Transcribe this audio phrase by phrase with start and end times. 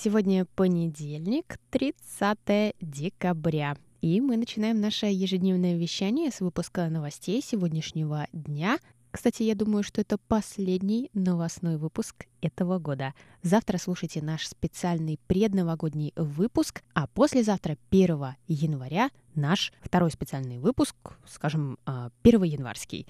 [0.00, 3.76] Сегодня понедельник, 30 декабря.
[4.00, 8.78] И мы начинаем наше ежедневное вещание с выпуска новостей сегодняшнего дня.
[9.10, 13.12] Кстати, я думаю, что это последний новостной выпуск этого года.
[13.42, 20.94] Завтра слушайте наш специальный предновогодний выпуск, а послезавтра, 1 января, наш второй специальный выпуск,
[21.26, 21.76] скажем,
[22.22, 23.08] 1 январский.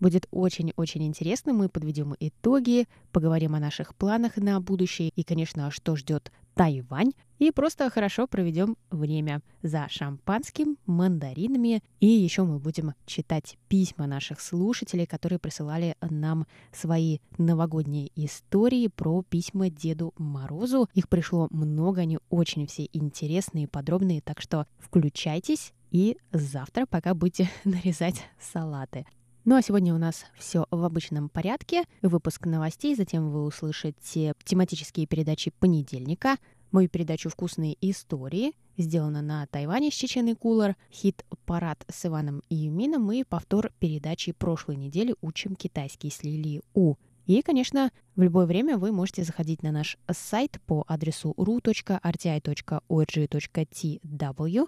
[0.00, 1.52] Будет очень-очень интересно.
[1.52, 7.12] Мы подведем итоги, поговорим о наших планах на будущее и, конечно, что ждет Тайвань.
[7.38, 11.82] И просто хорошо проведем время за шампанским, мандаринами.
[12.00, 19.22] И еще мы будем читать письма наших слушателей, которые присылали нам свои новогодние истории про
[19.22, 20.88] письма Деду Морозу.
[20.94, 27.48] Их пришло много, они очень все интересные, подробные, так что включайтесь и завтра пока будете
[27.64, 29.06] нарезать салаты.
[29.48, 31.84] Ну а сегодня у нас все в обычном порядке.
[32.02, 36.36] Выпуск новостей, затем вы услышите тематические передачи понедельника,
[36.70, 43.10] мою передачу «Вкусные истории», сделана на Тайване с Чеченой Кулар, хит-парад с Иваном и Юмином
[43.10, 46.96] и повтор передачи прошлой недели «Учим китайский» с Лили У.
[47.24, 51.96] И, конечно, в любое время вы можете заходить на наш сайт по адресу ru.rti.org.tw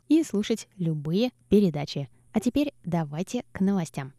[0.08, 2.08] и слушать любые передачи.
[2.32, 4.14] А теперь давайте к новостям.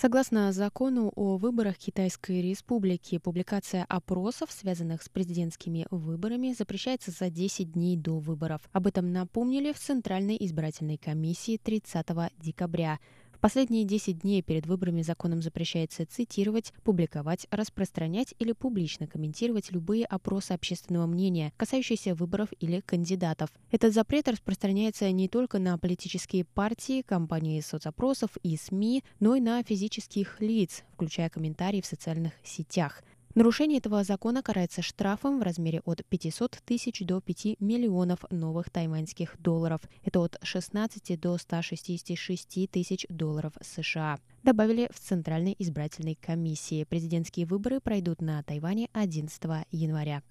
[0.00, 7.72] Согласно закону о выборах Китайской Республики, публикация опросов, связанных с президентскими выборами, запрещается за 10
[7.72, 8.62] дней до выборов.
[8.72, 12.06] Об этом напомнили в Центральной избирательной комиссии 30
[12.38, 12.98] декабря.
[13.40, 20.52] Последние 10 дней перед выборами законом запрещается цитировать, публиковать, распространять или публично комментировать любые опросы
[20.52, 23.48] общественного мнения, касающиеся выборов или кандидатов.
[23.70, 29.62] Этот запрет распространяется не только на политические партии, компании соцопросов и СМИ, но и на
[29.62, 33.02] физических лиц, включая комментарии в социальных сетях.
[33.36, 39.40] Нарушение этого закона карается штрафом в размере от 500 тысяч до 5 миллионов новых тайваньских
[39.40, 39.80] долларов.
[40.04, 44.18] Это от 16 до 166 тысяч долларов США.
[44.42, 46.82] Добавили в Центральной избирательной комиссии.
[46.82, 50.22] Президентские выборы пройдут на Тайване 11 января.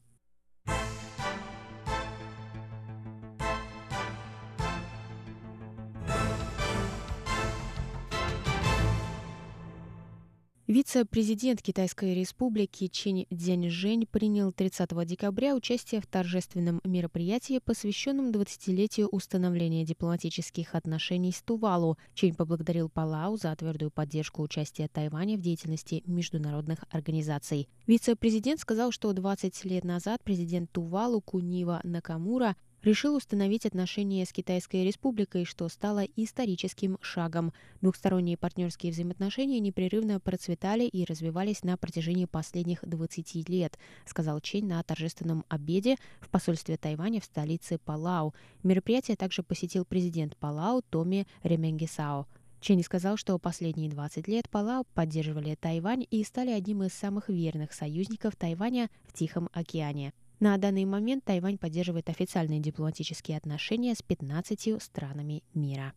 [10.71, 19.83] Вице-президент Китайской республики Чинь Дзяньжэнь принял 30 декабря участие в торжественном мероприятии, посвященном 20-летию установления
[19.83, 21.97] дипломатических отношений с Тувалу.
[22.13, 27.67] Чинь поблагодарил Палау за твердую поддержку участия Тайваня в деятельности международных организаций.
[27.85, 34.83] Вице-президент сказал, что 20 лет назад президент Тувалу Кунива Накамура решил установить отношения с Китайской
[34.83, 37.53] республикой, что стало историческим шагом.
[37.81, 44.81] Двухсторонние партнерские взаимоотношения непрерывно процветали и развивались на протяжении последних 20 лет, сказал Чень на
[44.83, 48.33] торжественном обеде в посольстве Тайваня в столице Палау.
[48.63, 52.27] Мероприятие также посетил президент Палау Томи Ременгисао.
[52.61, 57.73] Ченни сказал, что последние 20 лет Палау поддерживали Тайвань и стали одним из самых верных
[57.73, 60.13] союзников Тайваня в Тихом океане.
[60.41, 65.93] На данный момент Тайвань поддерживает официальные дипломатические отношения с 15 странами мира.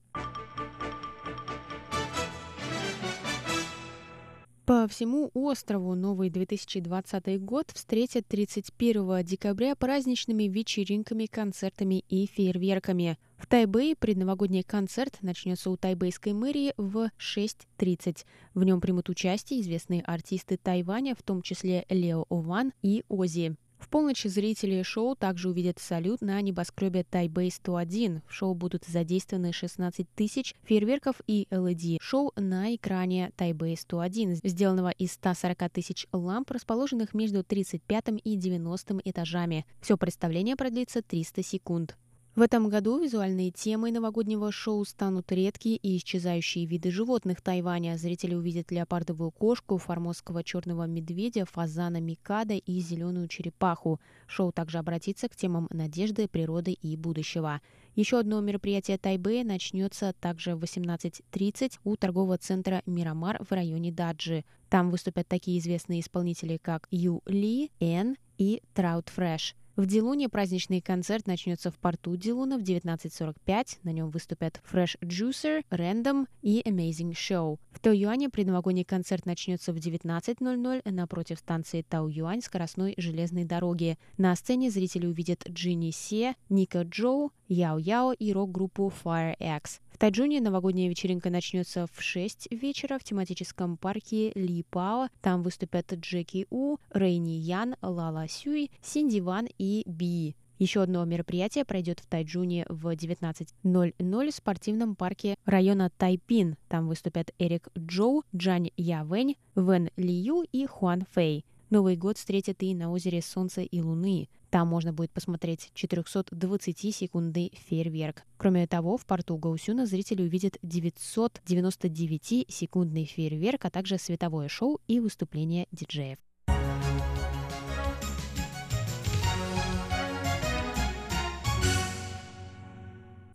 [4.66, 13.18] По всему острову новый 2020 год встретит 31 декабря праздничными вечеринками, концертами и фейерверками.
[13.38, 18.26] В Тайбэе предновогодний концерт начнется у тайбэйской мэрии в 6.30.
[18.52, 23.56] В нем примут участие известные артисты Тайваня, в том числе Лео Ован и Ози.
[23.84, 28.22] В полночь зрители шоу также увидят салют на небоскребе Тайбэй-101.
[28.26, 35.70] В шоу будут задействованы 16 тысяч фейерверков и LED-шоу на экране Тайбэй-101, сделанного из 140
[35.70, 39.66] тысяч ламп, расположенных между 35 и 90 этажами.
[39.82, 41.98] Все представление продлится 300 секунд.
[42.36, 47.96] В этом году визуальной темой новогоднего шоу станут редкие и исчезающие виды животных Тайваня.
[47.96, 54.00] Зрители увидят леопардовую кошку, формозского черного медведя, фазана Микада и зеленую черепаху.
[54.26, 57.60] Шоу также обратится к темам надежды, природы и будущего.
[57.94, 64.44] Еще одно мероприятие Тайбэя начнется также в 18.30 у торгового центра «Мирамар» в районе Даджи.
[64.68, 69.54] Там выступят такие известные исполнители, как Ю Ли, Эн и Траут Фрэш.
[69.76, 73.78] В Дилуне праздничный концерт начнется в порту Дилуна в 19.45.
[73.82, 77.58] На нем выступят Fresh Juicer, Random и Amazing Show.
[77.72, 83.98] В Тау-Юане предновогодний концерт начнется в 19.00 напротив станции Тау-Юань скоростной железной дороги.
[84.16, 89.80] На сцене зрители увидят Джинни Се, Ника Джоу, Яо Яо и рок-группу Fire X.
[89.92, 95.08] В Тайджуне новогодняя вечеринка начнется в 6 вечера в тематическом парке Ли Пао.
[95.20, 100.34] Там выступят Джеки У, Рейни Ян, Лала Сюй, Синди Ван и Би.
[100.58, 106.56] Еще одно мероприятие пройдет в Тайджуне в 19.00 в спортивном парке района Тайпин.
[106.68, 111.44] Там выступят Эрик Джоу, Джань Я Вэнь, Вэн Лию и Хуан Фэй.
[111.74, 114.28] Новый год встретят и на озере Солнца и Луны.
[114.48, 118.22] Там можно будет посмотреть 420-секундный фейерверк.
[118.36, 125.66] Кроме того, в порту Гаусюна зрители увидят 999-секундный фейерверк, а также световое шоу и выступление
[125.72, 126.18] диджеев.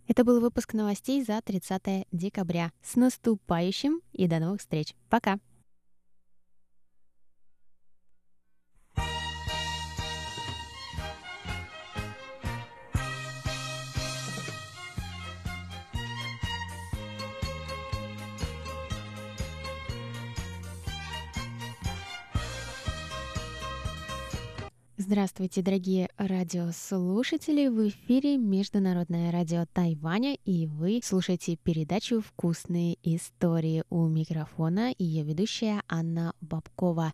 [0.08, 2.72] Это был выпуск новостей за 30 декабря.
[2.82, 4.94] С наступающим и до новых встреч.
[5.10, 5.38] Пока!
[25.10, 27.66] Здравствуйте, дорогие радиослушатели!
[27.66, 35.82] В эфире Международное радио Тайваня, и вы слушаете передачу «Вкусные истории» у микрофона ее ведущая
[35.88, 37.12] Анна Бабкова.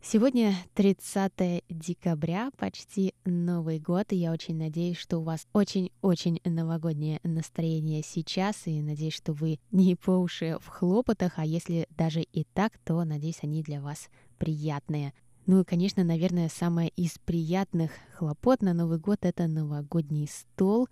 [0.00, 7.18] Сегодня 30 декабря, почти Новый год, и я очень надеюсь, что у вас очень-очень новогоднее
[7.24, 12.44] настроение сейчас, и надеюсь, что вы не по уши в хлопотах, а если даже и
[12.54, 15.12] так, то, надеюсь, они для вас приятные.
[15.46, 20.88] Ну и, конечно, наверное, самое из приятных хлопот на Новый год— это новогодний стол.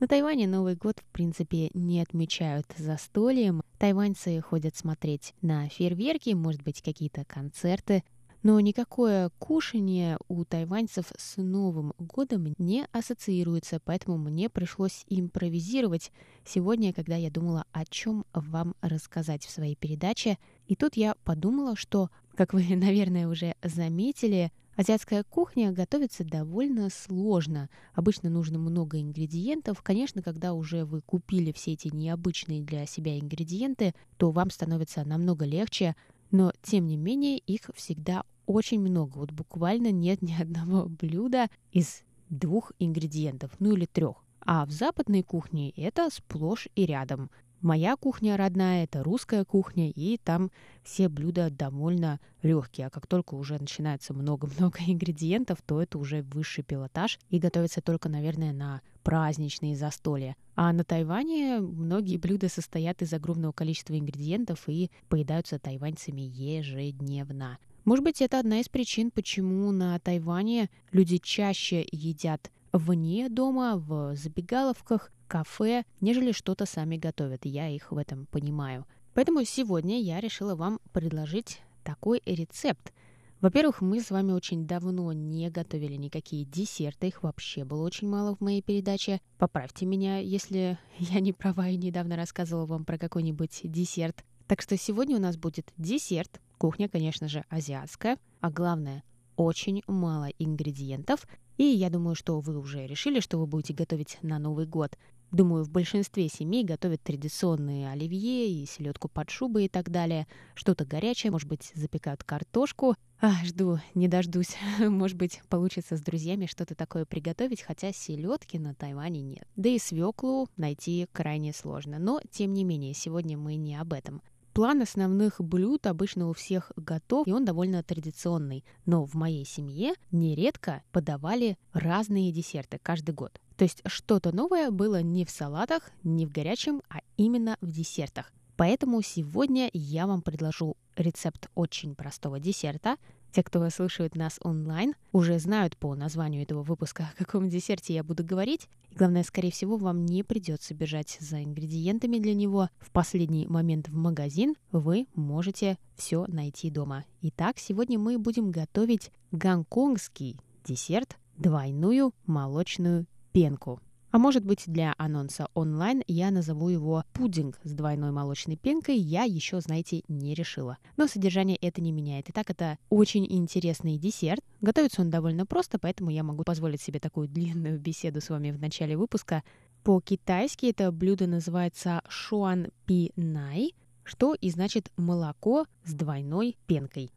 [0.00, 3.62] На Тайване Новый год, в принципе, не отмечают застольем.
[3.78, 8.02] Тайваньцы ходят смотреть на фейерверки, может быть, какие-то концерты.
[8.42, 16.10] Но никакое кушание у тайваньцев с Новым годом не ассоциируется, поэтому мне пришлось импровизировать
[16.44, 20.38] сегодня, когда я думала, о чем вам рассказать в своей передаче.
[20.66, 27.68] И тут я подумала, что как вы, наверное, уже заметили, азиатская кухня готовится довольно сложно.
[27.94, 29.82] Обычно нужно много ингредиентов.
[29.82, 35.44] Конечно, когда уже вы купили все эти необычные для себя ингредиенты, то вам становится намного
[35.44, 35.94] легче,
[36.30, 39.18] но тем не менее их всегда очень много.
[39.18, 44.24] Вот буквально нет ни одного блюда из двух ингредиентов, ну или трех.
[44.44, 47.30] А в западной кухне это сплошь и рядом.
[47.62, 50.50] Моя кухня родная, это русская кухня, и там
[50.82, 52.88] все блюда довольно легкие.
[52.88, 58.08] А как только уже начинается много-много ингредиентов, то это уже высший пилотаж и готовится только,
[58.08, 60.36] наверное, на праздничные застолья.
[60.54, 67.58] А на Тайване многие блюда состоят из огромного количества ингредиентов и поедаются тайваньцами ежедневно.
[67.84, 74.14] Может быть, это одна из причин, почему на Тайване люди чаще едят вне дома, в
[74.14, 77.46] забегаловках, кафе, нежели что-то сами готовят.
[77.46, 78.84] Я их в этом понимаю.
[79.14, 82.92] Поэтому сегодня я решила вам предложить такой рецепт.
[83.40, 88.36] Во-первых, мы с вами очень давно не готовили никакие десерты, их вообще было очень мало
[88.36, 89.22] в моей передаче.
[89.38, 94.26] Поправьте меня, если я не права и недавно рассказывала вам про какой-нибудь десерт.
[94.46, 99.02] Так что сегодня у нас будет десерт, Кухня, конечно же, азиатская, а главное,
[99.34, 101.26] очень мало ингредиентов.
[101.56, 104.96] И я думаю, что вы уже решили, что вы будете готовить на Новый год.
[105.32, 110.26] Думаю, в большинстве семей готовят традиционные оливье и селедку под шубой и так далее.
[110.54, 112.96] Что-то горячее, может быть, запекают картошку.
[113.18, 114.56] А, жду, не дождусь.
[114.78, 119.48] Может быть, получится с друзьями что-то такое приготовить, хотя селедки на Тайване нет.
[119.54, 121.98] Да и свеклу найти крайне сложно.
[121.98, 124.22] Но, тем не менее, сегодня мы не об этом.
[124.52, 128.64] План основных блюд обычно у всех готов, и он довольно традиционный.
[128.84, 133.40] Но в моей семье нередко подавали разные десерты каждый год.
[133.56, 138.32] То есть что-то новое было не в салатах, не в горячем, а именно в десертах.
[138.56, 142.96] Поэтому сегодня я вам предложу рецепт очень простого десерта,
[143.32, 148.04] те, кто слушает нас онлайн, уже знают по названию этого выпуска, о каком десерте я
[148.04, 148.68] буду говорить.
[148.90, 152.68] И главное, скорее всего, вам не придется бежать за ингредиентами для него.
[152.78, 157.04] В последний момент в магазин вы можете все найти дома.
[157.22, 163.80] Итак, сегодня мы будем готовить гонконгский десерт двойную молочную пенку.
[164.12, 169.24] А может быть для анонса онлайн я назову его пудинг с двойной молочной пенкой, я
[169.24, 170.76] еще, знаете, не решила.
[170.98, 172.26] Но содержание это не меняет.
[172.28, 174.44] Итак, это очень интересный десерт.
[174.60, 178.60] Готовится он довольно просто, поэтому я могу позволить себе такую длинную беседу с вами в
[178.60, 179.42] начале выпуска.
[179.82, 183.74] По-китайски это блюдо называется шуан пи най,
[184.04, 187.10] что и значит молоко с двойной пенкой.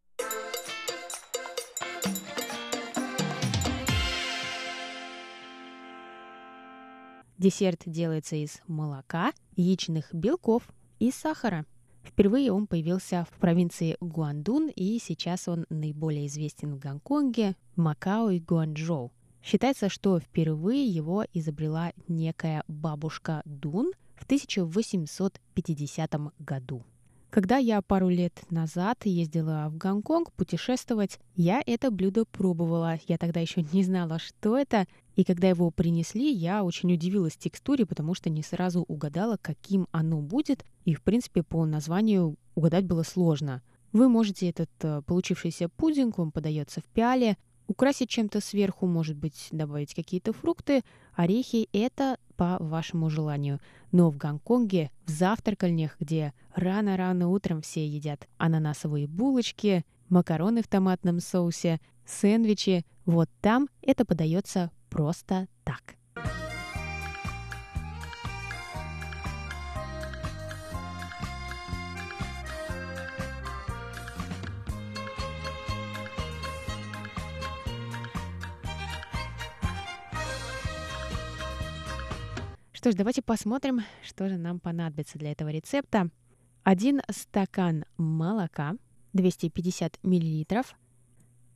[7.38, 10.64] Десерт делается из молока, яичных белков
[11.00, 11.66] и сахара.
[12.04, 18.40] Впервые он появился в провинции Гуандун, и сейчас он наиболее известен в Гонконге, Макао и
[18.40, 19.12] Гуанчжоу.
[19.44, 26.84] Считается, что впервые его изобрела некая бабушка Дун в 1850 году.
[27.36, 32.98] Когда я пару лет назад ездила в Гонконг путешествовать, я это блюдо пробовала.
[33.10, 34.88] Я тогда еще не знала, что это.
[35.16, 40.22] И когда его принесли, я очень удивилась текстуре, потому что не сразу угадала, каким оно
[40.22, 40.66] будет.
[40.84, 43.62] И, в принципе, по названию угадать было сложно.
[43.94, 49.48] Вы можете этот э, получившийся пудинг, он подается в пиале, Украсить чем-то сверху, может быть,
[49.52, 53.60] добавить какие-то фрукты, орехи– это по вашему желанию.
[53.92, 61.20] Но в Гонконге, в завтракальнях, где рано-рано утром все едят ананасовые булочки, макароны в томатном
[61.20, 65.96] соусе, сэндвичи, вот там это подается просто так–
[82.86, 86.12] Что ж, давайте посмотрим, что же нам понадобится для этого рецепта.
[86.64, 88.76] Один стакан молока,
[89.14, 90.76] 250 миллилитров.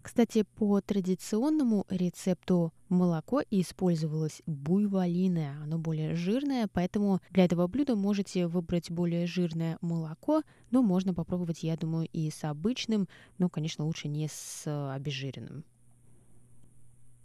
[0.10, 8.48] Кстати, по традиционному рецепту молоко использовалось буйволиное, оно более жирное, поэтому для этого блюда можете
[8.48, 14.08] выбрать более жирное молоко, но можно попробовать, я думаю, и с обычным, но, конечно, лучше
[14.08, 14.64] не с
[14.96, 15.64] обезжиренным.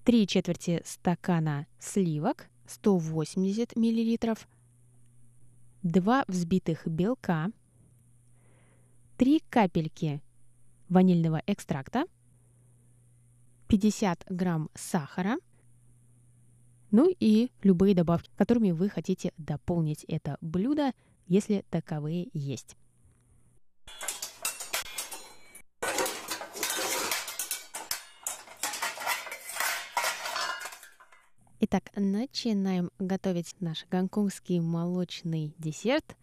[0.05, 4.37] Три четверти стакана сливок, 180 мл,
[5.85, 7.51] 2 взбитых белка,
[9.17, 10.23] 3 капельки
[10.91, 12.05] ванильного экстракта,
[13.75, 15.37] 50 грамм сахара,
[16.93, 20.93] ну и любые добавки, которыми вы хотите дополнить это блюдо,
[21.27, 22.77] если таковые есть.
[31.59, 36.17] Итак, начинаем готовить наш гонконгский молочный десерт.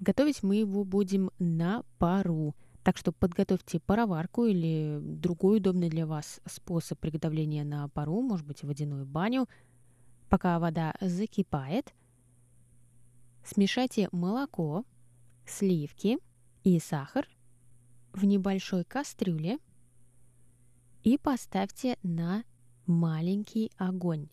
[0.00, 2.54] Готовить мы его будем на пару.
[2.86, 8.62] Так что подготовьте пароварку или другой удобный для вас способ приготовления на пару, может быть,
[8.62, 9.48] водяную баню.
[10.28, 11.92] Пока вода закипает,
[13.42, 14.84] Смешайте молоко,
[15.46, 16.18] сливки
[16.62, 17.28] и сахар
[18.12, 19.58] в небольшой кастрюле
[21.02, 22.44] и поставьте на
[22.86, 24.28] маленький огонь.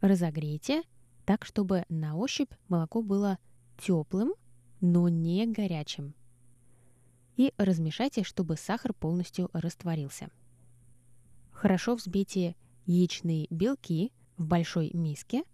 [0.00, 0.82] Разогрейте
[1.24, 3.38] так, чтобы на ощупь молоко было
[3.76, 4.32] теплым,
[4.80, 6.14] но не горячим.
[7.38, 10.28] И размешайте, чтобы сахар полностью растворился.
[11.52, 15.44] Хорошо взбейте яичные белки в большой миске.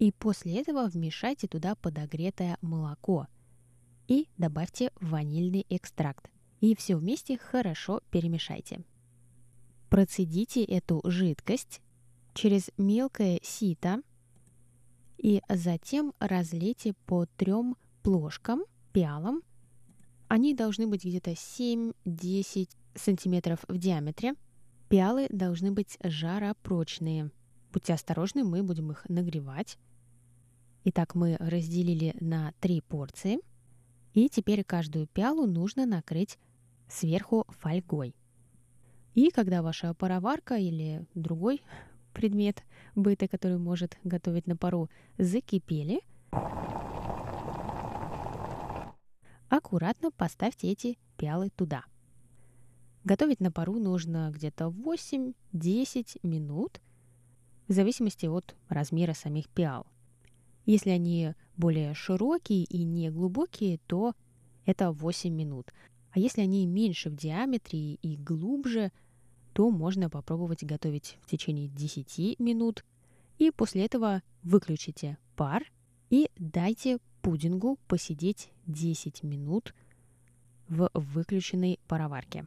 [0.00, 3.28] И после этого вмешайте туда подогретое молоко
[4.08, 6.28] и добавьте ванильный экстракт.
[6.60, 8.84] И все вместе хорошо перемешайте.
[9.88, 11.80] Процедите эту жидкость
[12.34, 14.02] через мелкое сито
[15.26, 19.42] и затем разлейте по трем плошкам, пиалам.
[20.28, 24.34] Они должны быть где-то 7-10 сантиметров в диаметре.
[24.88, 27.32] Пиалы должны быть жаропрочные.
[27.72, 29.78] Будьте осторожны, мы будем их нагревать.
[30.84, 33.40] Итак, мы разделили на три порции.
[34.14, 36.38] И теперь каждую пиалу нужно накрыть
[36.88, 38.14] сверху фольгой.
[39.14, 41.62] И когда ваша пароварка или другой
[42.16, 46.00] предмет быта, который может готовить на пару, закипели,
[49.50, 51.84] аккуратно поставьте эти пиалы туда.
[53.04, 56.80] Готовить на пару нужно где-то 8-10 минут,
[57.68, 59.86] в зависимости от размера самих пиал.
[60.64, 64.14] Если они более широкие и не глубокие, то
[64.64, 65.70] это 8 минут.
[66.12, 68.90] А если они меньше в диаметре и глубже–
[69.56, 72.84] то можно попробовать готовить в течение 10 минут.
[73.38, 75.64] И после этого выключите пар
[76.10, 79.74] и дайте пудингу посидеть 10 минут
[80.68, 82.46] в выключенной пароварке.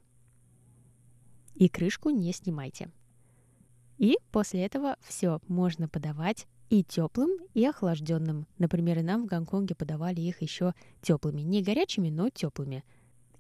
[1.55, 2.91] И крышку не снимайте.
[3.97, 8.45] И после этого все можно подавать и теплым, и охлажденным.
[8.59, 11.41] Например, и нам в Гонконге подавали их еще теплыми.
[11.41, 12.83] Не горячими, но теплыми.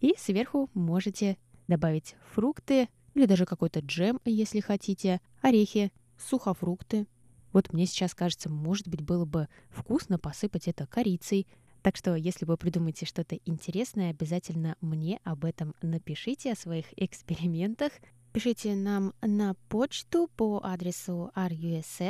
[0.01, 7.07] И сверху можете добавить фрукты, или даже какой-то джем, если хотите, орехи, сухофрукты.
[7.51, 11.47] Вот мне сейчас кажется, может быть, было бы вкусно посыпать это корицей.
[11.81, 17.93] Так что, если вы придумаете что-то интересное, обязательно мне об этом напишите, о своих экспериментах.
[18.31, 22.09] Пишите нам на почту по адресу russ.rti.org.tw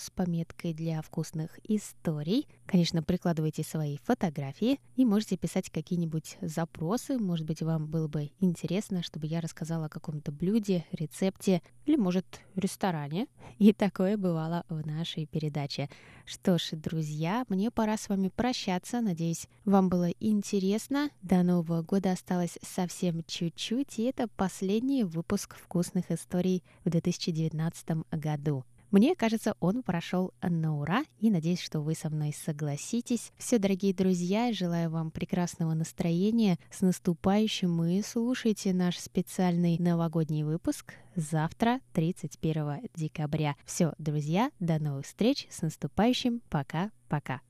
[0.00, 2.46] с пометкой для вкусных историй.
[2.66, 7.18] Конечно, прикладывайте свои фотографии и можете писать какие-нибудь запросы.
[7.18, 12.42] Может быть, вам было бы интересно, чтобы я рассказала о каком-то блюде, рецепте или, может,
[12.54, 13.26] ресторане.
[13.58, 15.90] И такое бывало в нашей передаче.
[16.24, 19.00] Что ж, друзья, мне пора с вами прощаться.
[19.00, 21.10] Надеюсь, вам было интересно.
[21.22, 28.65] До Нового года осталось совсем чуть-чуть, и это последний выпуск вкусных историй в 2019 году.
[28.91, 33.31] Мне кажется, он прошел на ура, и надеюсь, что вы со мной согласитесь.
[33.37, 36.57] Все, дорогие друзья, желаю вам прекрасного настроения.
[36.71, 43.55] С наступающим и слушайте наш специальный новогодний выпуск завтра, 31 декабря.
[43.65, 47.41] Все, друзья, до новых встреч, с наступающим, пока-пока.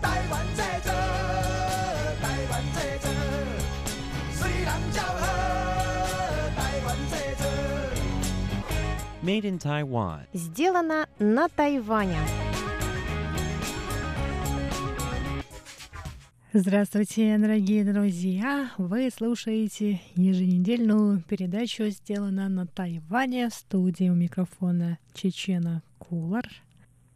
[0.00, 1.11] 台湾在这，
[9.23, 10.25] Made in Taiwan.
[10.33, 12.17] Сделано на Тайване.
[16.51, 18.71] Здравствуйте, дорогие друзья!
[18.77, 26.49] Вы слушаете еженедельную передачу «Сделано на Тайване» в студии у микрофона Чечена Кулар.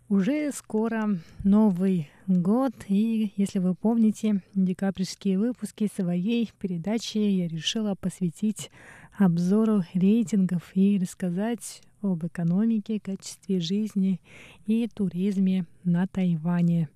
[0.08, 1.10] Уже скоро
[1.44, 8.72] Новый год, и если вы помните декабрьские выпуски своей передачи, я решила посвятить
[9.18, 14.22] обзору рейтингов и рассказать об экономике, качестве жизни
[14.68, 16.90] и туризме на Тайване.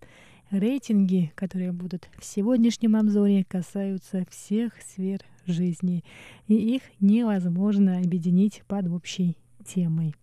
[0.52, 6.04] Рейтинги, которые будут в сегодняшнем обзоре, касаются всех сфер жизни,
[6.48, 10.14] и их невозможно объединить под общей темой.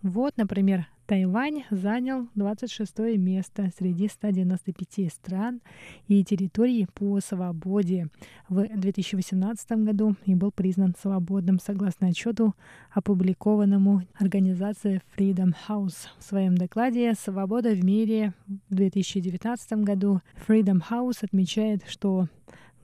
[0.00, 5.60] Вот, например, Тайвань занял 26 место среди 195 стран
[6.08, 8.08] и территорий по свободе
[8.48, 12.54] в 2018 году и был признан свободным согласно отчету,
[12.90, 16.08] опубликованному организацией Freedom House.
[16.18, 18.32] В своем докладе «Свобода в мире»
[18.70, 22.28] в 2019 году Freedom House отмечает, что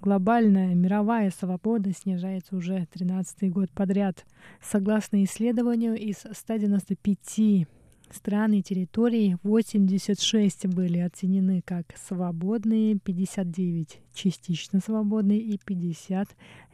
[0.02, 4.24] Глобальная мировая свобода снижается уже 13 год подряд.
[4.62, 7.68] Согласно исследованию, из 195
[8.14, 16.28] стран и территорий 86 были оценены как свободные, 59 частично свободные и 50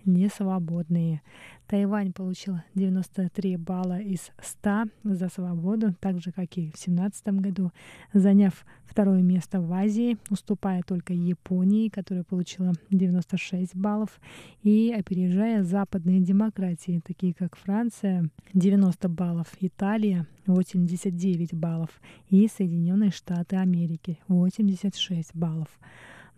[0.07, 1.23] несвободные.
[1.67, 7.73] Тайвань получил 93 балла из 100 за свободу, так же, как и в 2017 году,
[8.13, 14.21] заняв второе место в Азии, уступая только Японии, которая получила 96 баллов,
[14.63, 21.91] и опережая западные демократии, такие как Франция, 90 баллов, Италия, 89 баллов,
[22.31, 25.69] и Соединенные Штаты Америки, 86 баллов.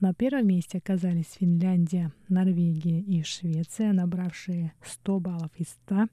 [0.01, 6.07] На первом месте оказались Финляндия, Норвегия и Швеция, набравшие 100 баллов из 100.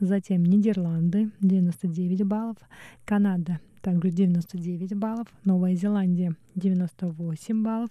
[0.00, 2.58] Затем Нидерланды 99 баллов,
[3.06, 7.90] Канада также 99 баллов, Новая Зеландия 98 баллов,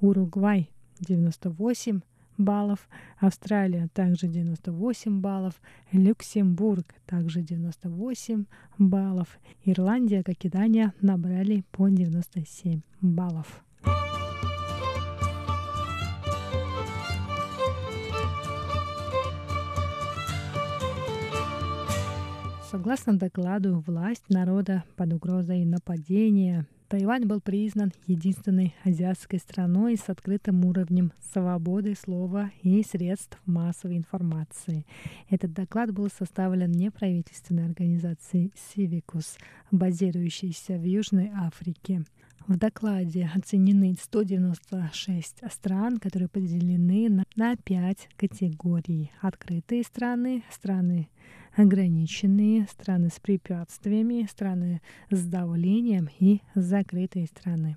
[0.00, 0.70] Уругвай
[1.00, 2.00] 98
[2.38, 5.60] баллов, Австралия также 98 баллов,
[5.92, 8.46] Люксембург также 98
[8.78, 13.62] баллов, Ирландия, как и Дания, набрали по 97 баллов.
[22.70, 30.66] Согласно докладу, власть народа под угрозой нападения Тайвань был признан единственной азиатской страной с открытым
[30.66, 34.84] уровнем свободы слова и средств массовой информации.
[35.30, 39.38] Этот доклад был составлен неправительственной организацией Civicus,
[39.70, 42.04] базирующейся в Южной Африке.
[42.46, 49.10] В докладе оценены 196 стран, которые поделены на, на 5 категорий.
[49.22, 51.08] Открытые страны, страны
[51.58, 57.76] ограниченные, страны с препятствиями, страны с давлением и закрытые страны.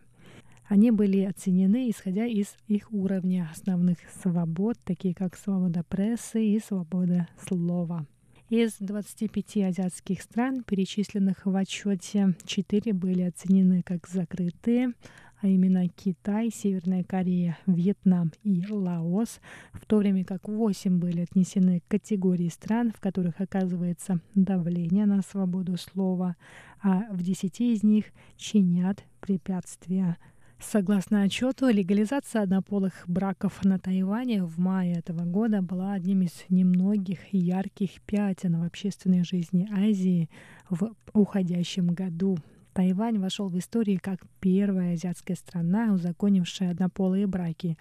[0.67, 7.27] Они были оценены, исходя из их уровня основных свобод, такие как свобода прессы и свобода
[7.45, 8.05] слова.
[8.49, 14.93] Из 25 азиатских стран, перечисленных в отчете, 4 были оценены как закрытые,
[15.41, 19.39] а именно Китай, Северная Корея, Вьетнам и Лаос,
[19.73, 25.21] в то время как 8 были отнесены к категории стран, в которых оказывается давление на
[25.21, 26.35] свободу слова,
[26.81, 28.05] а в 10 из них
[28.37, 30.17] чинят препятствия
[30.61, 37.19] Согласно отчету, легализация однополых браков на Тайване в мае этого года была одним из немногих
[37.33, 40.29] ярких пятен в общественной жизни Азии
[40.69, 42.37] в уходящем году.
[42.73, 47.77] Тайвань вошел в историю как первая азиатская страна, узаконившая однополые браки.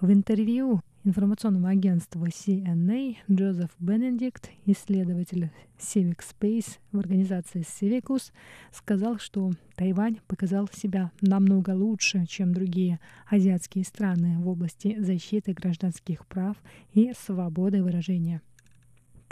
[0.00, 8.32] В интервью информационному агентству CNA Джозеф Бенедикт, исследователь Civic Space в организации Civicus,
[8.72, 12.98] сказал, что Тайвань показал себя намного лучше, чем другие
[13.30, 16.56] азиатские страны в области защиты гражданских прав
[16.92, 18.40] и свободы выражения.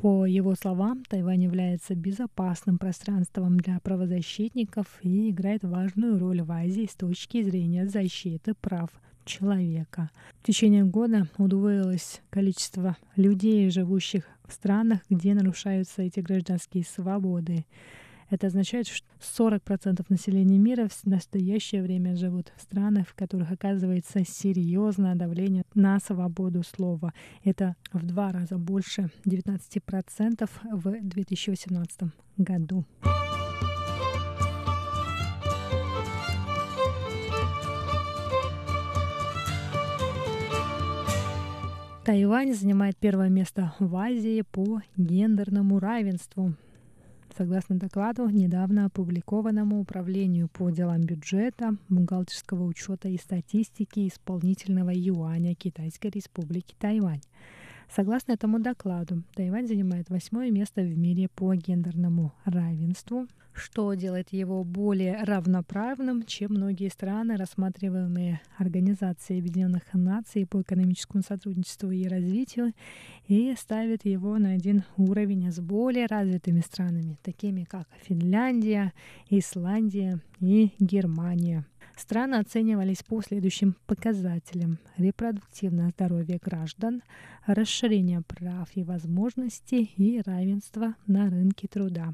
[0.03, 6.88] По его словам, Тайвань является безопасным пространством для правозащитников и играет важную роль в Азии
[6.91, 8.91] с точки зрения защиты прав
[9.25, 10.11] человека.
[10.41, 17.65] В течение года удвоилось количество людей, живущих в странах, где нарушаются эти гражданские свободы.
[18.33, 24.25] Это означает, что 40% населения мира в настоящее время живут в странах, в которых оказывается
[24.25, 27.12] серьезное давление на свободу слова.
[27.45, 32.01] Это в два раза больше 19% в 2018
[32.38, 32.87] году.
[42.07, 46.55] Тайвань занимает первое место в Азии по гендерному равенству.
[47.37, 56.09] Согласно докладу, недавно опубликованному Управлению по делам бюджета, бухгалтерского учета и статистики исполнительного юаня Китайской
[56.09, 57.23] Республики Тайвань.
[57.95, 64.65] Согласно этому докладу, Тайвань занимает восьмое место в мире по гендерному равенству, что делает его
[64.65, 72.73] более равноправным, чем многие страны, рассматриваемые Организацией Объединенных Наций по экономическому сотрудничеству и развитию,
[73.29, 78.95] и ставит его на один уровень с более развитыми странами, такими как Финляндия,
[79.29, 81.67] Исландия и Германия.
[82.03, 84.79] Страны оценивались по следующим показателям.
[84.97, 87.01] Репродуктивное здоровье граждан,
[87.47, 92.12] расширение прав и возможностей и равенство на рынке труда.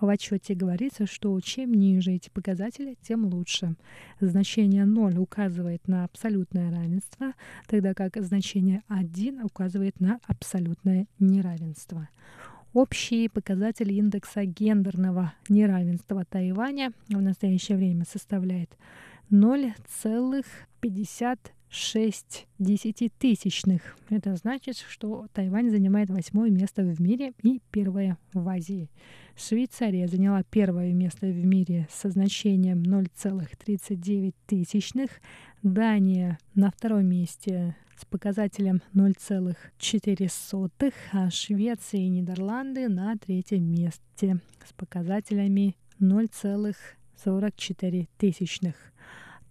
[0.00, 3.74] В отчете говорится, что чем ниже эти показатели, тем лучше.
[4.20, 7.34] Значение 0 указывает на абсолютное равенство,
[7.66, 12.08] тогда как значение 1 указывает на абсолютное неравенство.
[12.74, 18.70] Общий показатель индекса гендерного неравенства Тайваня в настоящее время составляет
[19.30, 21.38] 0,56
[21.72, 23.96] 6 десятитысячных.
[24.10, 28.90] Это значит, что Тайвань занимает восьмое место в мире и первое в Азии.
[29.36, 35.08] Швейцария заняла первое место в мире со значением 0,39 тысячных.
[35.62, 44.74] Дания на втором месте с показателем 0,04, а Швеция и Нидерланды на третьем месте с
[44.74, 48.92] показателями 0,44 тысячных.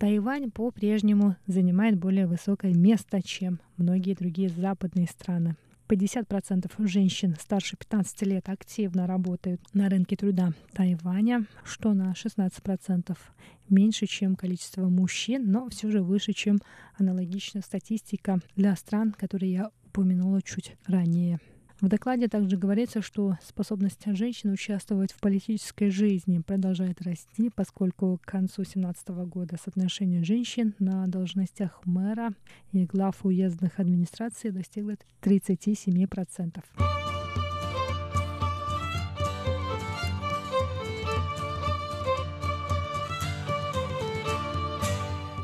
[0.02, 5.58] Тайвань по-прежнему занимает более высокое место, чем многие другие западные страны.
[5.90, 13.16] 50% женщин старше 15 лет активно работают на рынке труда Тайваня, что на 16%
[13.70, 16.58] меньше, чем количество мужчин, но все же выше, чем
[16.98, 21.40] аналогичная статистика для стран, которые я упомянула чуть ранее.
[21.82, 28.30] В докладе также говорится, что способность женщин участвовать в политической жизни продолжает расти, поскольку к
[28.30, 32.34] концу 2017 года соотношение женщин на должностях мэра
[32.72, 37.11] и глав уездных администраций достигло 37%.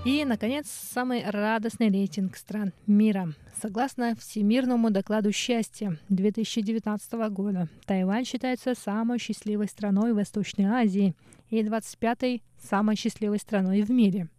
[0.08, 3.34] И, наконец, самый радостный рейтинг стран мира.
[3.62, 11.14] Согласно Всемирному докладу счастья 2019 года, Тайвань считается самой счастливой страной Восточной Азии
[11.50, 14.30] и 25-й самой счастливой страной в мире.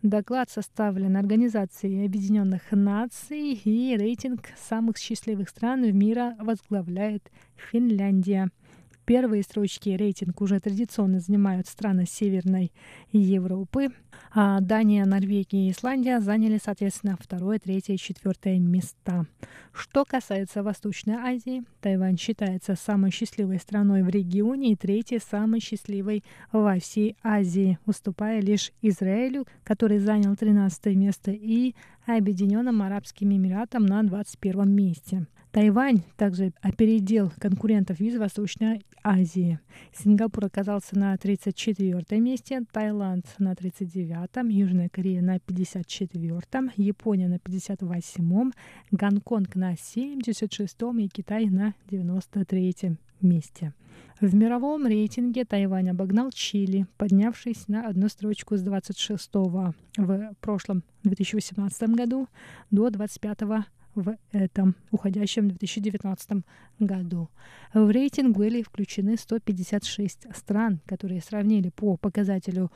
[0.00, 7.30] Доклад составлен Организацией Объединенных Наций, и рейтинг самых счастливых стран мира возглавляет
[7.70, 8.48] Финляндия–
[9.04, 12.72] Первые строчки рейтинг уже традиционно занимают страны Северной
[13.10, 13.88] Европы.
[14.34, 19.26] А Дания, Норвегия и Исландия заняли, соответственно, второе, третье и четвертое места.
[19.72, 26.24] Что касается Восточной Азии, Тайвань считается самой счастливой страной в регионе и третьей самой счастливой
[26.52, 31.74] во всей Азии, уступая лишь Израилю, который занял 13 место, и
[32.06, 35.26] Объединенным Арабским Эмиратам на 21 месте.
[35.52, 39.60] Тайвань также опередил конкурентов из Восточной Азии.
[39.92, 48.52] Сингапур оказался на 34 месте, Таиланд на 39-м, Южная Корея на 54-м, Япония на 58-м,
[48.92, 53.74] Гонконг на 76-м и Китай на 93-м месте.
[54.22, 61.90] В мировом рейтинге Тайвань обогнал Чили, поднявшись на одну строчку с 26-го в прошлом 2018
[61.90, 62.28] году
[62.70, 66.44] до 25-го в этом уходящем 2019
[66.78, 67.28] году.
[67.74, 72.70] В рейтинг были включены 156 стран, которые сравнили по показателю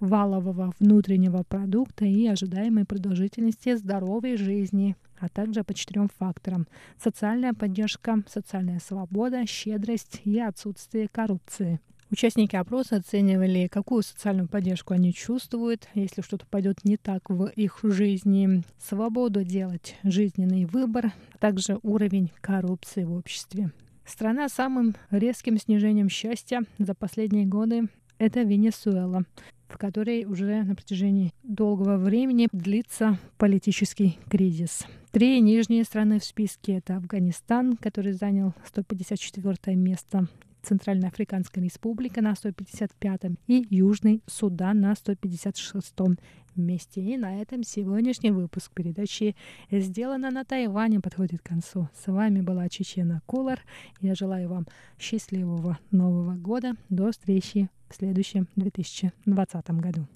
[0.00, 6.66] валового внутреннего продукта и ожидаемой продолжительности здоровой жизни, а также по четырем факторам.
[6.98, 11.80] Социальная поддержка, социальная свобода, щедрость и отсутствие коррупции.
[12.10, 17.78] Участники опроса оценивали, какую социальную поддержку они чувствуют, если что-то пойдет не так в их
[17.84, 23.70] жизни, свободу делать жизненный выбор, а также уровень коррупции в обществе.
[24.04, 27.84] Страна с самым резким снижением счастья за последние годы–
[28.18, 29.22] это Венесуэла,
[29.68, 34.84] в которой уже на протяжении долгого времени длится политический кризис.
[35.12, 40.26] Три нижние страны в списке— это Афганистан, который занял 154 место,
[40.62, 46.18] Центральная Африканская Республика на 155-м и Южный Судан на 156-м
[46.56, 47.00] месте.
[47.00, 49.36] И на этом сегодняшний выпуск передачи
[49.70, 51.88] «Сделано на Тайване» подходит к концу.
[51.94, 53.60] С вами была Чечена Кулар.
[54.00, 54.66] Я желаю вам
[54.98, 56.74] счастливого Нового года.
[56.88, 60.06] До встречи в следующем 2020 году.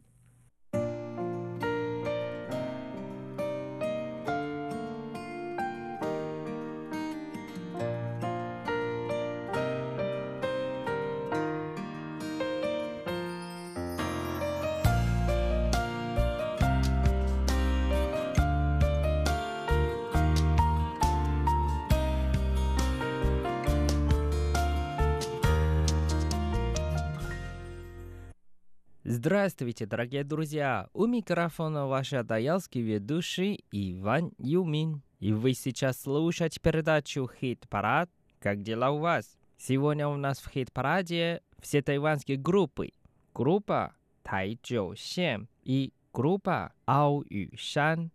[29.25, 30.91] Здравствуйте, дорогие друзья!
[30.93, 35.01] У микрофона ваш даялский ведущий Иван Юмин.
[35.19, 38.11] И вы сейчас слушаете передачу «Хит-парад.
[38.39, 42.91] Как дела у вас?» Сегодня у нас в хит-параде все тайванские группы.
[43.33, 48.11] Группа Тайчжоу Сем и группа Ау Ю Шан.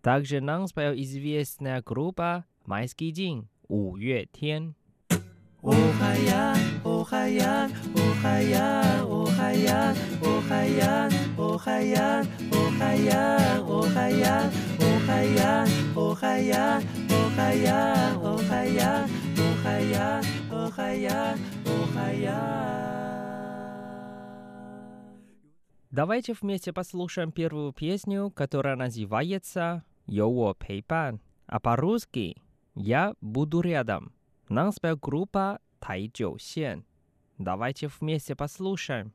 [0.00, 4.74] Также нам спел известная группа Майский день У Юэ Тен.
[5.60, 7.04] О, хая, о,
[9.04, 9.19] о,
[9.50, 22.60] Охаян, Охаян, Охаян, Охаян, Охаян, Охаян, Охаян, Охаян, Охаян, Охаян, Охаян, Охаян.
[25.90, 32.40] Давайте вместе послушаем первую песню, которая называется «Йоу Пейпан», а по-русски
[32.76, 34.12] «Я буду рядом».
[34.48, 36.84] Нам спел группа Тайчжоусен.
[37.38, 39.12] Давайте вместе послушаем.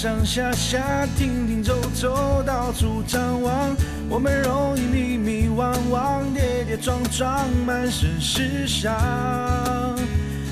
[0.00, 3.74] 上上下下，停停走走，到处张望。
[4.08, 8.94] 我们容易迷迷惘惘，跌跌撞撞，满身是伤。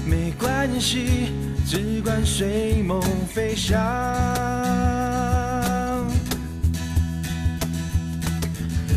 [0.04, 1.32] 没关系，
[1.64, 3.00] 只管随梦
[3.32, 3.78] 飞翔。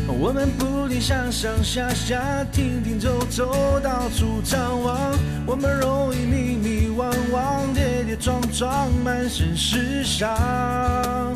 [0.07, 0.65] 我们不
[0.99, 4.97] 上上下下，停停走走，到处张望。
[5.45, 11.33] 我们容易迷迷惘惘，跌跌撞撞，满身是伤。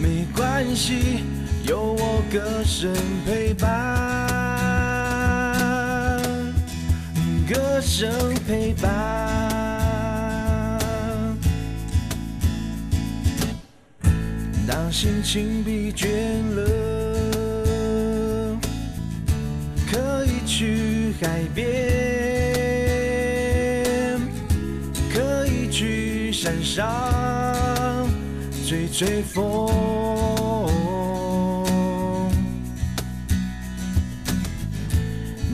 [0.00, 1.24] 没关系，
[1.66, 2.92] 有我歌声
[3.26, 3.68] 陪伴，
[7.48, 8.08] 歌声
[8.46, 8.90] 陪伴。
[14.66, 16.06] 当心情疲倦
[16.54, 16.91] 了。
[21.22, 21.64] 改变，
[25.14, 28.10] 可以去山上
[28.66, 29.70] 吹吹风。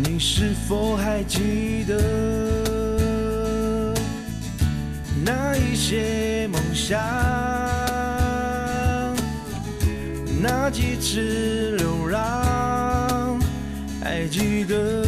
[0.02, 3.94] 你是否还记得
[5.22, 6.98] 那一些梦想？
[10.40, 13.38] 那几次流浪？
[14.00, 15.07] 还记得。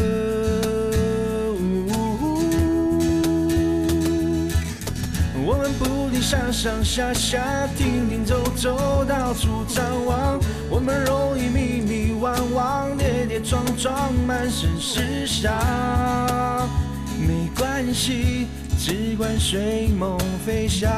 [6.31, 10.39] 上上下下，停停走走，到处张望。
[10.69, 15.51] 我们容易迷迷惘惘，跌跌撞撞，满身是伤。
[17.19, 18.47] 没关系，
[18.79, 20.89] 只管随梦飞翔。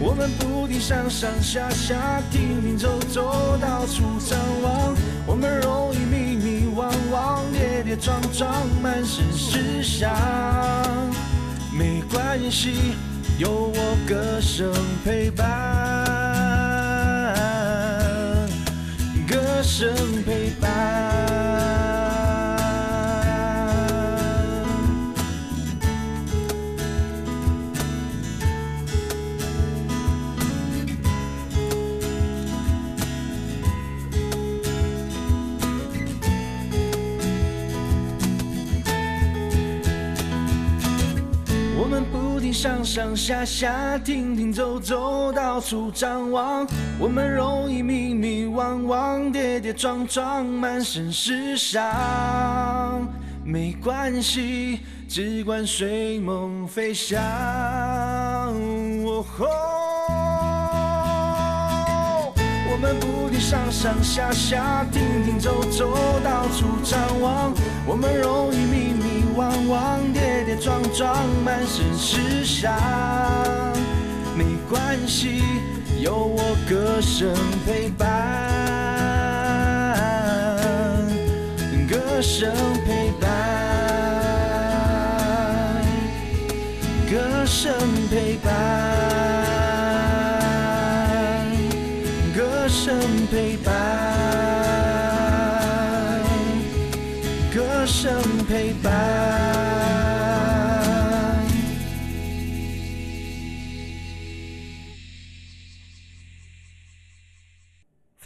[0.00, 4.96] 我们不停上上下下，停停走走，到处张望。
[5.26, 5.98] 我们容易
[7.90, 10.08] 跌跌撞撞，满身是伤。
[11.76, 12.94] 没关系，
[13.36, 14.72] 有我歌声
[15.04, 15.48] 陪伴，
[19.26, 19.92] 歌声
[20.24, 21.29] 陪伴。
[42.60, 46.66] 上上下下，停停走走，到处张望。
[46.98, 53.08] 我们容易迷迷惘惘，跌跌撞撞，满身是伤。
[53.42, 57.18] 没关系，只管随梦飞翔。
[59.06, 59.46] 哦吼
[62.70, 67.54] 我们不停上上下下，停停走走，到处张望。
[67.86, 72.72] 我们容易迷迷往往，跌跌撞撞，满身是伤。
[74.36, 75.42] 没关系，
[76.00, 77.34] 有我歌声
[77.66, 78.08] 陪伴，
[81.88, 82.52] 歌声
[82.86, 83.09] 陪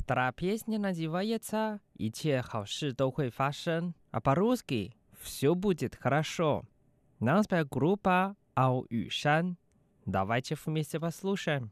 [0.04, 6.64] Вторая песня называется «Иче хаоши дохуй фашен», а по-русски «Все будет хорошо».
[7.20, 9.56] Нам группа Ау Юшан,
[10.04, 11.70] Давайте вместе послушаем.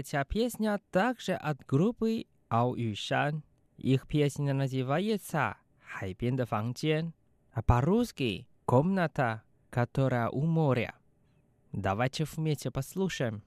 [0.00, 3.44] третья а песня также от группы Ау Юшан.
[3.76, 7.12] Их песня называется «Хай Бен Фангчен»,
[7.52, 10.94] а по-русски «Комната, которая у моря».
[11.72, 13.42] Давайте вместе послушаем.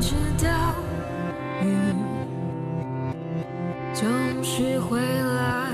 [0.00, 0.74] 直到
[1.62, 1.76] 雨
[3.94, 5.70] 总是会来，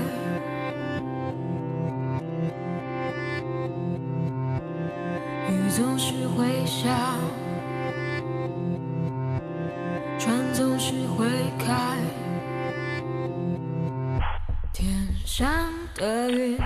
[5.49, 7.17] 雨总是会下，
[10.17, 11.27] 船总是会
[11.59, 11.97] 开。
[14.71, 14.89] 天
[15.25, 15.47] 上
[15.95, 16.57] 的云，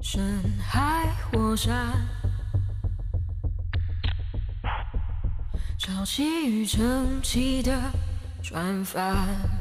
[0.00, 0.22] 深
[0.60, 2.17] 海火山。
[5.98, 7.72] 小汐与撑起的
[8.40, 9.57] 船帆。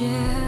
[0.00, 0.39] share.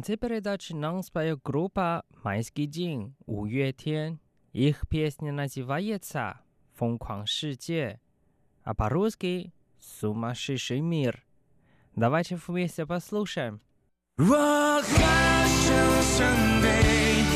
[0.00, 4.18] конце передачи нам споет группа «Майский день» Wu Yuetian.
[4.54, 6.40] Их песня называется
[6.78, 8.00] «Функуан Шиджи»,
[8.64, 11.26] а по-русски «Сумасшедший мир».
[11.94, 13.60] Давайте вместе послушаем.
[14.16, 16.66] 我还想向北，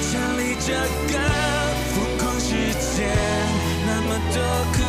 [0.01, 0.73] 想离这
[1.13, 1.21] 个
[1.93, 3.05] 疯狂世界
[3.85, 4.41] 那么多
[4.73, 4.81] 苦，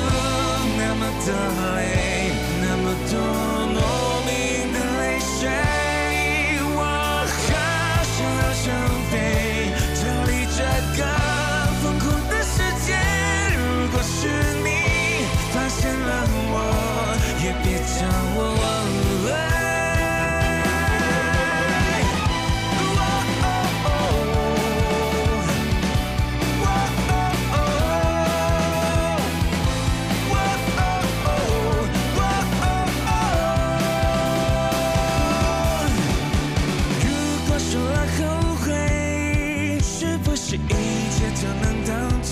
[0.78, 1.95] 那么多累。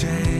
[0.03, 0.32] change.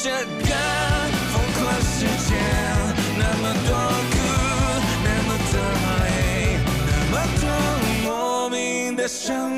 [0.00, 0.14] 这个
[1.32, 2.36] 疯狂世界，
[3.18, 3.70] 那么多
[4.12, 4.14] 苦，
[5.02, 5.58] 那么多
[6.04, 6.06] 累，
[6.86, 7.42] 那么多
[8.04, 9.57] 莫名的伤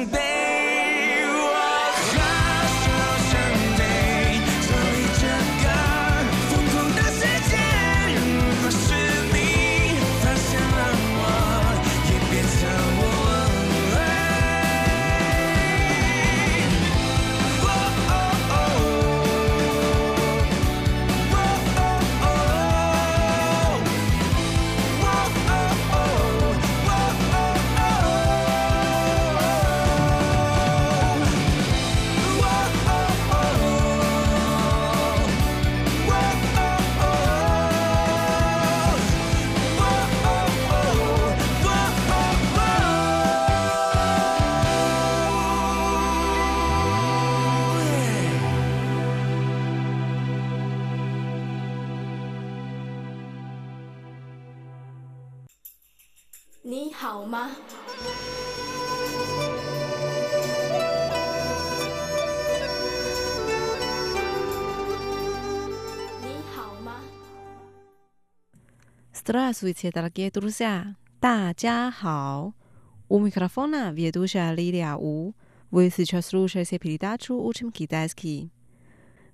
[69.29, 70.95] Здравствуйте, дорогие друзья!
[71.19, 72.53] 大家好!
[73.09, 75.33] У микрофона ведущая Лилия У.
[75.71, 78.51] Вы сейчас слушаете передачу «Учим китайский».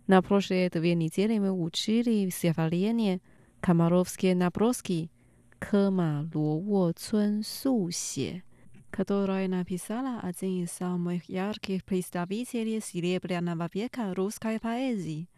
[0.08, 3.22] На прошлой две недели мы учили стихотворение
[3.60, 5.12] «Комаровские наброски»
[5.60, 8.44] к Луо Цун Су-Се,
[8.89, 15.30] которое написала один из самых ярких представителей Серебряного века русской поэзии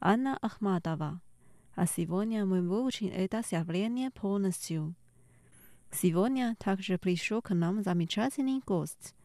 [0.00, 1.20] Анна Ахматова.
[1.75, 4.93] а сегодня мы выучим это стихотворение полностью.
[5.91, 9.15] Сегодня также пришел к нам замечательный гость,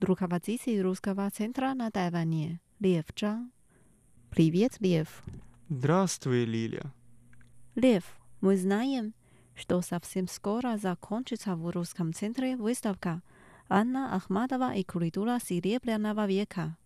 [0.00, 3.50] руководитель Русского центра на Тайване, Лев Чжан.
[4.30, 5.24] Привет, Лев.
[5.68, 6.92] Здравствуй, Лиля.
[7.74, 8.04] Лев,
[8.40, 9.12] мы знаем,
[9.56, 13.22] что совсем скоро закончится в Русском центре выставка
[13.68, 16.76] Анна Ахматова и культура Серебряного века.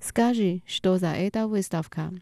[0.00, 2.12] Скажи, что за эта выставка?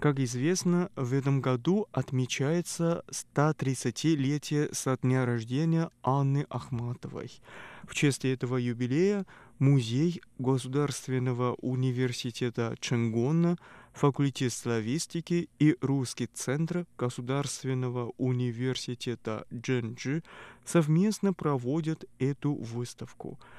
[0.00, 7.30] Как известно, в этом году отмечается 130-летие со дня рождения Анны Ахматовой.
[7.86, 9.26] В честь этого юбилея
[9.58, 13.58] Музей Государственного университета Ченгона,
[13.92, 20.22] факультет славистики и Русский центр Государственного университета Дженджи
[20.64, 23.38] совместно проводят эту выставку–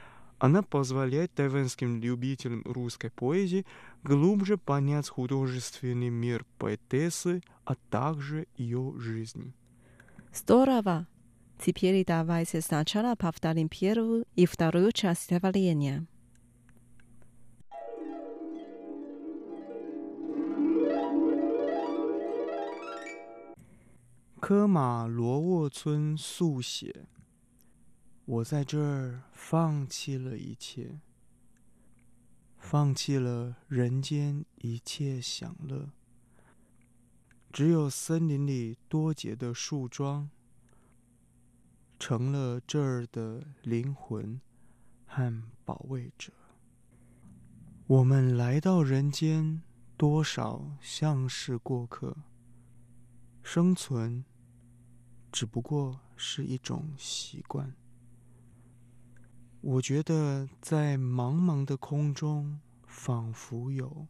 [0.41, 3.63] она позволяет тайванским любителям русской поэзии
[4.01, 9.53] глубже понять художественный мир поэтессы, а также ее жизнь.
[10.33, 11.05] Здорово!
[11.63, 16.07] Теперь давайте сначала повторим первую и вторую часть творения.
[24.39, 26.63] Кэма Луо Цун Су
[28.31, 31.01] 我在这儿放弃了一切，
[32.57, 35.89] 放弃了人间一切享乐，
[37.51, 40.29] 只有森林里多结的树桩，
[41.99, 44.39] 成了这儿的灵魂
[45.05, 46.31] 和保卫者。
[47.87, 49.61] 我们来到人间，
[49.97, 52.15] 多少像是过客，
[53.43, 54.23] 生存
[55.33, 57.75] 只不过是一种习惯。
[59.60, 64.06] 我觉得在茫茫的空中，仿佛有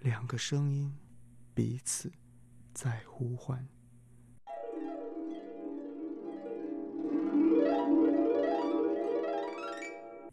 [0.00, 0.92] 两个声音
[1.54, 2.10] 彼此
[2.72, 3.68] 在呼唤。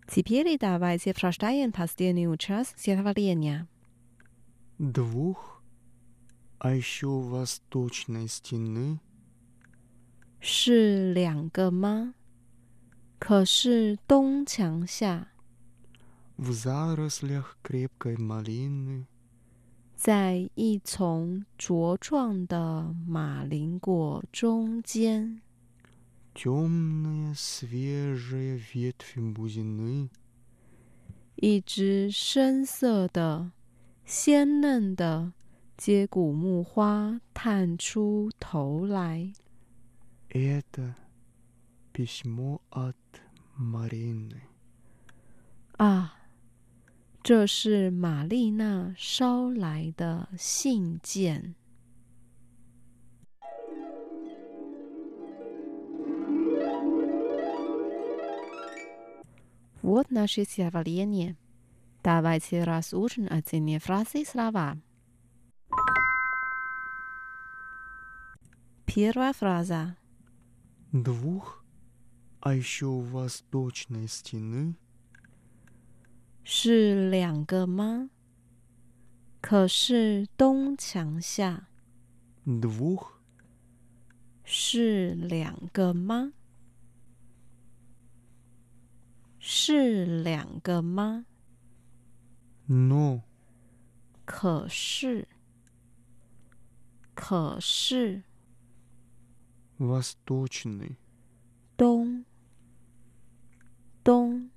[0.08, 3.68] Теперь давайте прочитаем последнюю часть стихотворения.
[4.80, 5.62] Двух,
[6.60, 9.00] а еще восточной стены
[10.40, 12.14] 是两个吗？
[13.22, 15.30] 可是东墙下，
[16.38, 19.06] в зарослях крепкой малины
[19.96, 25.42] 在一丛茁壮的马铃果中间，
[26.36, 30.10] темная свежая ветвь бузины
[31.36, 33.52] 一只深色的、
[34.06, 35.34] 鲜嫩的
[35.76, 39.34] 接骨木花探出头来。
[40.30, 40.94] Это
[41.92, 42.96] письмо от
[43.58, 44.42] Марины.
[45.78, 46.14] 啊，
[47.24, 51.56] 这是玛丽娜捎来的信件。
[59.82, 61.38] Вот наше стихотворение.
[62.04, 64.78] Давайте разучим отдельные фразы и слова.
[68.86, 69.96] Первая фраза.
[70.92, 71.61] Двух,
[72.42, 74.76] а еще восточной стены
[76.44, 78.10] 是两个吗？
[79.42, 81.68] 可是东墙下
[82.46, 83.20] двух
[84.44, 86.32] 是两个吗？
[89.40, 91.26] 是两个吗？
[92.66, 93.24] но
[94.26, 95.28] 可是，
[97.14, 98.24] 可是
[99.78, 100.98] восточной
[101.78, 102.26] 东
[104.04, 104.50] 东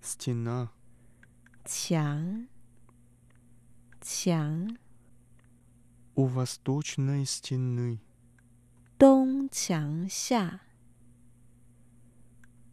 [0.00, 0.70] стена
[1.64, 2.46] 墙
[4.00, 4.76] 墙
[6.14, 7.98] у восточной стены
[8.98, 10.60] 东墙下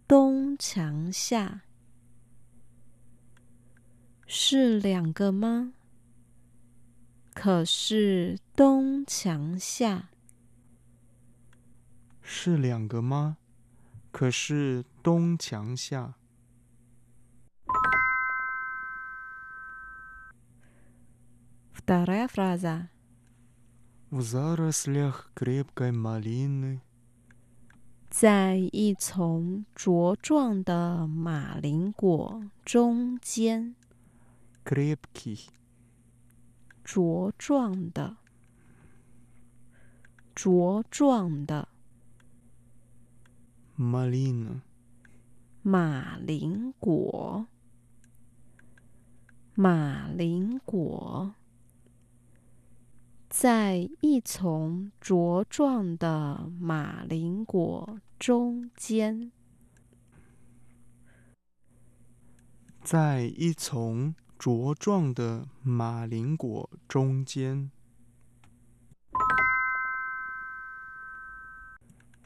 [0.07, 1.61] 东墙下
[4.27, 5.73] 是两个吗？
[7.33, 10.09] 可是东墙下
[12.21, 13.37] 是两个吗？
[14.11, 16.15] 可是东墙下
[21.73, 22.89] Вторая фраза.
[24.09, 26.81] в зарослях крепкой малины
[28.09, 33.73] 在一丛茁壮的马铃果中间，
[34.63, 35.47] крепкий
[36.85, 38.17] 茁壮的，
[40.35, 41.67] 茁壮的
[43.77, 44.61] малина
[45.61, 47.47] 马铃果，
[49.55, 51.35] 马铃果，
[53.29, 59.31] 在一丛茁壮的马铃果中间，
[62.83, 67.71] 在一丛茁壮的马铃果中间。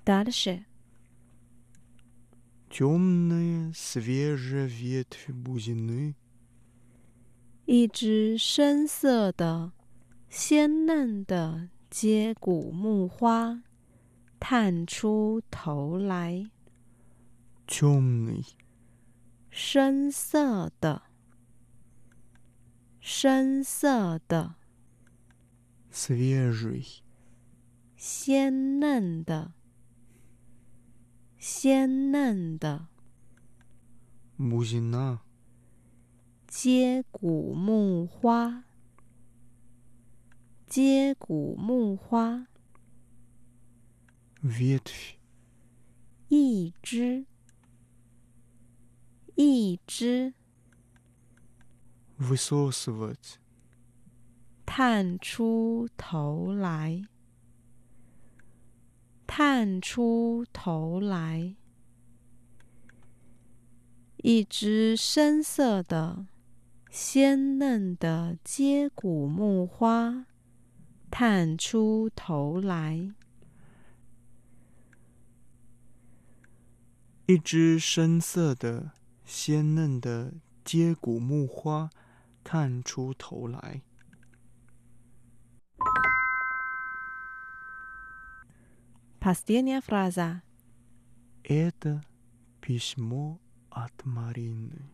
[0.04, 0.66] Дальше.
[2.72, 6.16] Темная свежая ветвь бузины
[7.66, 9.72] 一只深色的、
[10.30, 13.64] 鲜嫩的接骨木花
[14.40, 16.50] 探出头来。
[17.68, 18.46] темный,
[19.50, 21.04] 深色的，
[23.02, 24.56] 深色的，
[25.92, 27.02] свежий,
[27.98, 29.54] 鲜嫩的，
[31.42, 32.88] 鲜嫩的。
[34.38, 35.20] бузина,
[36.48, 38.66] 接骨木花，
[40.68, 42.48] 接骨木花，
[44.44, 45.16] ветвь,
[46.30, 47.26] 一只，
[49.36, 50.36] 一只，
[52.20, 53.38] высосывать,
[54.66, 57.04] 探出头来，
[59.35, 61.57] 探出头来，
[64.19, 66.27] 一只深色的、
[66.91, 70.27] 鲜嫩的接骨木花
[71.11, 73.15] 探出头来。
[77.25, 78.91] 一只深色的、
[79.25, 81.89] 鲜嫩的接骨木花
[82.45, 83.81] 探出头来。
[89.22, 90.42] Последняя фраза.
[91.44, 92.04] Это
[92.62, 93.40] письмо
[93.70, 94.90] от Марины.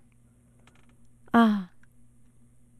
[1.31, 1.71] 啊，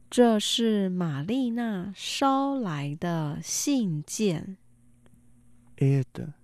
[0.08, 4.56] 这是玛丽娜捎来的信件。
[5.76, 6.34] Это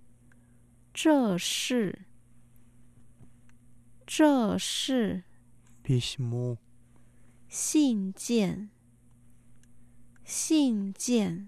[0.93, 2.05] 这是，
[4.05, 5.23] 这是
[5.83, 6.57] письмо
[7.47, 8.69] 信件，
[10.25, 11.47] 信件，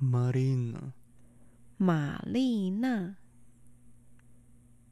[0.00, 0.94] Марина.
[1.82, 3.16] 玛丽娜，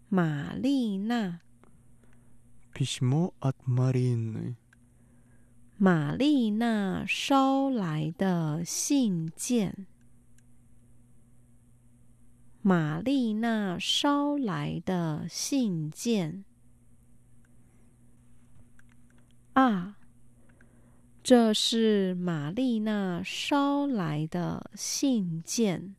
[0.09, 1.41] 玛丽娜，
[2.73, 4.57] Письмо от Марины.
[5.79, 9.87] 玛丽娜捎来的信件。
[12.63, 16.45] 玛丽娜捎来的信件。
[19.53, 19.97] 啊，
[21.23, 25.95] 这是玛丽娜捎来的信件。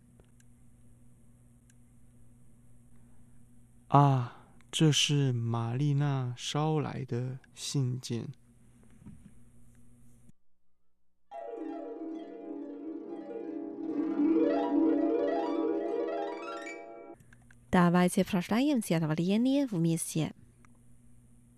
[3.93, 4.39] 啊，
[4.71, 8.33] 这是玛丽娜捎来的信件。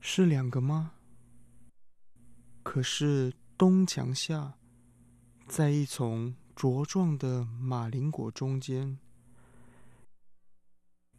[0.00, 0.94] 是两个吗？
[2.64, 4.54] 可是东墙下，
[5.46, 8.98] 在一丛茁壮的马铃果中间。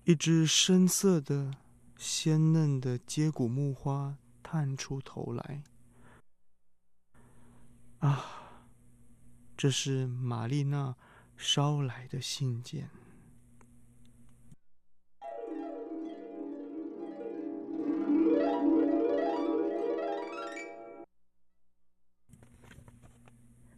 [0.05, 1.53] 一只深色的、
[1.97, 5.63] 鲜嫩的接骨木花探出头来。
[8.01, 8.25] 啊，
[9.57, 10.97] 这是玛丽娜
[11.37, 12.89] 捎来的信件。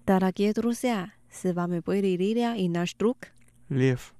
[0.04, 3.28] Дорогие друзья, с вами были Лилия и наш друг.
[3.70, 4.12] Лев,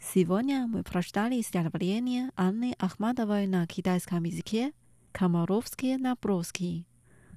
[0.00, 4.72] Сегодня мы прочитали стихотворение Анны Ахмадовой на китайском языке
[5.12, 6.86] «Комаровские наброски».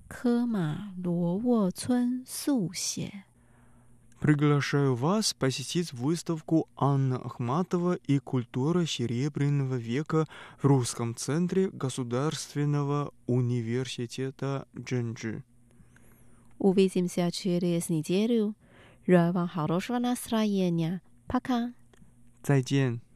[0.07, 3.25] Кэма Луо Цун Сусе.
[4.19, 10.27] Приглашаю вас посетить выставку Анны Ахматова и культура Серебряного века
[10.61, 15.43] в Русском центре Государственного университета Джинджи.
[16.59, 18.53] Увидимся через неделю.
[19.07, 21.01] Желаю вам хорошего настроения.
[21.25, 21.73] Пока!
[22.41, 23.10] 再见。